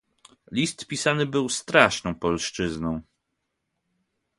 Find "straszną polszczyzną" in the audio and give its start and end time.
1.49-3.01